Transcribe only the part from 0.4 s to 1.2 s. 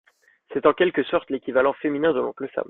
C'est en quelque